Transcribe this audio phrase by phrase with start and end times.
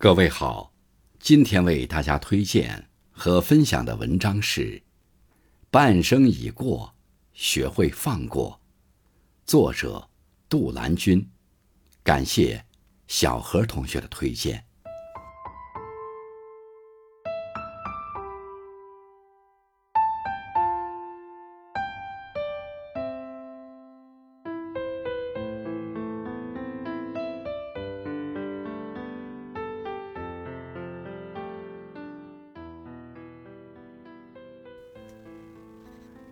[0.00, 0.72] 各位好，
[1.18, 4.76] 今天为大家推荐和分享的文章是
[5.72, 6.94] 《半生已过，
[7.32, 8.60] 学会放过》，
[9.44, 10.08] 作者
[10.48, 11.28] 杜兰君，
[12.04, 12.64] 感谢
[13.08, 14.67] 小何同学的推荐。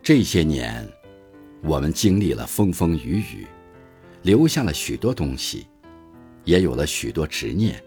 [0.06, 0.88] 这些年，
[1.65, 3.45] 我们经历了风风雨雨，
[4.23, 5.66] 留下了许多东西，
[6.45, 7.82] 也有了许多执念。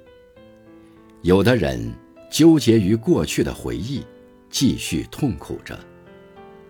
[1.22, 1.94] 有的人
[2.30, 4.06] 纠结于过去的回忆，
[4.50, 5.78] 继续痛苦着；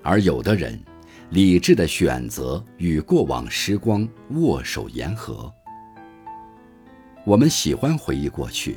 [0.03, 0.79] 而有的人
[1.31, 5.51] 理智的选择与过往时光握手言和。
[7.25, 8.75] 我们喜欢回忆过去，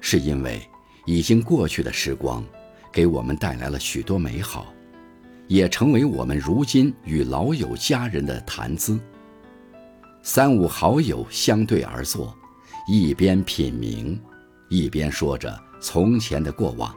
[0.00, 0.62] 是因为
[1.04, 2.44] 已经过去的时光
[2.92, 4.72] 给我们带来了许多美好。
[5.48, 8.98] 也成为我们如今与老友家人的谈资。
[10.22, 12.36] 三五好友相对而坐，
[12.88, 14.18] 一边品茗，
[14.68, 16.90] 一边说着从前的过往；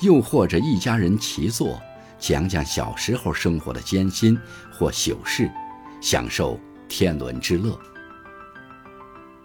[0.00, 1.80] 又或者一家人齐坐，
[2.18, 4.36] 讲讲小时候生活的艰辛
[4.72, 5.48] 或糗事，
[6.00, 7.78] 享受天伦之乐。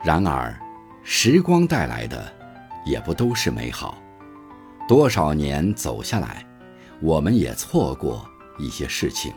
[0.03, 0.59] 然而，
[1.03, 2.33] 时光带来的
[2.83, 4.01] 也不都是美好，
[4.87, 6.43] 多少年走下来。
[7.03, 8.25] 我们也错过
[8.57, 9.33] 一些事情，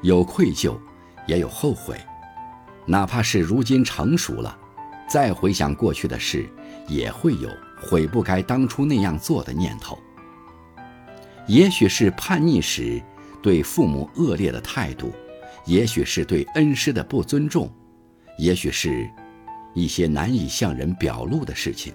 [0.00, 0.78] 有愧疚，
[1.26, 1.94] 也有后悔。
[2.86, 4.58] 哪怕是如今成熟了，
[5.06, 6.48] 再回想过去的事，
[6.88, 7.50] 也会有
[7.82, 9.98] 悔不该当初那样做的念头。
[11.46, 12.98] 也许是叛逆时
[13.42, 15.12] 对父母恶劣的态度，
[15.66, 17.70] 也许是对恩师的不尊重，
[18.38, 19.06] 也许是
[19.74, 21.92] 一些难以向人表露的事情。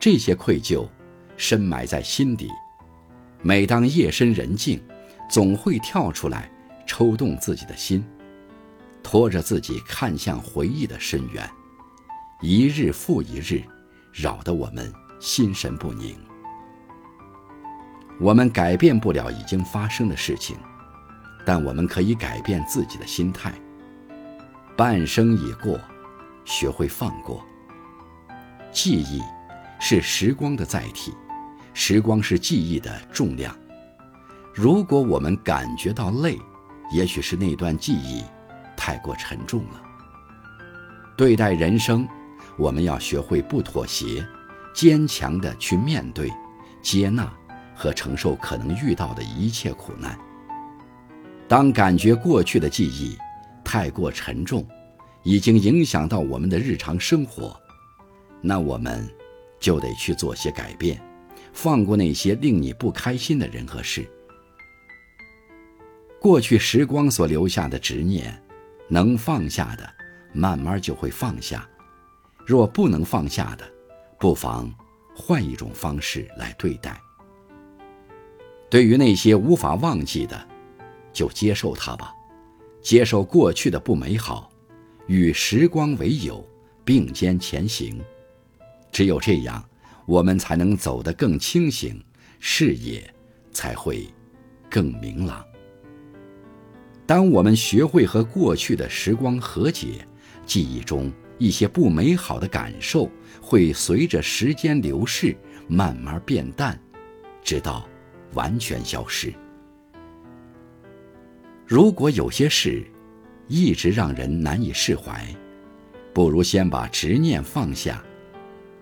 [0.00, 0.88] 这些愧疚，
[1.36, 2.48] 深埋在心底。
[3.44, 4.80] 每当夜深人静，
[5.28, 6.48] 总会跳出来，
[6.86, 8.04] 抽动自己的心，
[9.02, 11.50] 拖着自己看向回忆的深渊，
[12.40, 13.60] 一日复一日，
[14.12, 16.16] 扰得我们心神不宁。
[18.20, 20.56] 我们改变不了已经发生的事情，
[21.44, 23.52] 但我们可以改变自己的心态。
[24.76, 25.80] 半生已过，
[26.44, 27.44] 学会放过。
[28.70, 29.20] 记忆，
[29.80, 31.12] 是时光的载体。
[31.74, 33.56] 时光是记忆的重量，
[34.54, 36.38] 如果我们感觉到累，
[36.92, 38.22] 也许是那段记忆
[38.76, 39.82] 太过沉重了。
[41.16, 42.06] 对待人生，
[42.58, 44.26] 我们要学会不妥协，
[44.74, 46.30] 坚强的去面对、
[46.82, 47.32] 接纳
[47.74, 50.18] 和承受可能遇到的一切苦难。
[51.48, 53.16] 当感觉过去的记忆
[53.64, 54.66] 太过沉重，
[55.22, 57.58] 已经影响到我们的日常生活，
[58.40, 59.08] 那我们
[59.58, 61.00] 就得去做些改变。
[61.52, 64.08] 放过那些令你不开心的人和事。
[66.20, 68.40] 过去时光所留下的执念，
[68.88, 69.88] 能放下的，
[70.32, 71.68] 慢慢就会放下；
[72.46, 73.64] 若不能放下的，
[74.18, 74.72] 不妨
[75.14, 77.00] 换一种方式来对待。
[78.70, 80.48] 对于那些无法忘记的，
[81.12, 82.14] 就接受它吧，
[82.80, 84.50] 接受过去的不美好，
[85.08, 86.42] 与时光为友，
[86.84, 88.00] 并肩前行。
[88.90, 89.62] 只有这样。
[90.06, 92.02] 我们才能走得更清醒，
[92.38, 93.02] 视野
[93.52, 94.06] 才会
[94.70, 95.44] 更明朗。
[97.06, 100.06] 当我们学会和过去的时光和解，
[100.46, 103.10] 记忆中一些不美好的感受
[103.40, 105.36] 会随着时间流逝
[105.68, 106.78] 慢慢变淡，
[107.42, 107.88] 直到
[108.34, 109.32] 完全消失。
[111.66, 112.84] 如果有些事
[113.46, 115.26] 一直让人难以释怀，
[116.12, 118.02] 不如先把执念放下。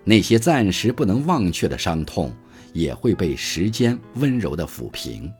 [0.03, 2.33] 那些暂时不能忘却的伤痛，
[2.73, 5.31] 也会被时间温柔的抚平，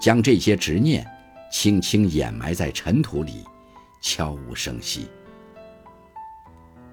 [0.00, 1.04] 将这些执念
[1.50, 3.44] 轻轻掩埋在尘土里，
[4.00, 5.08] 悄无声息。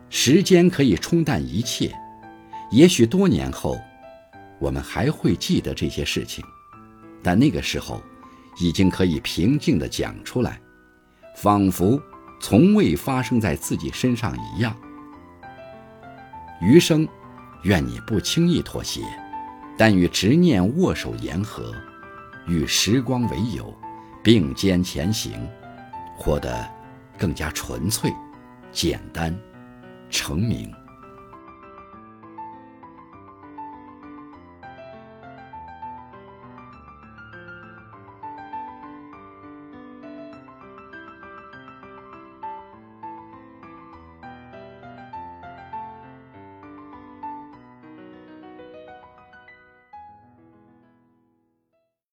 [0.09, 1.95] 时间可以冲淡一切，
[2.71, 3.79] 也许多年后，
[4.59, 6.43] 我们还会记得这些事情，
[7.21, 8.01] 但那个时候，
[8.59, 10.59] 已经可以平静地讲出来，
[11.35, 12.01] 仿佛
[12.41, 14.75] 从未发生在自己身上一样。
[16.61, 17.07] 余生，
[17.63, 19.01] 愿你不轻易妥协，
[19.75, 21.73] 但与执念握手言和，
[22.47, 23.75] 与时光为友，
[24.23, 25.47] 并肩前行，
[26.15, 26.69] 活得
[27.17, 28.13] 更加纯粹、
[28.71, 29.35] 简单、
[30.09, 30.71] 成名。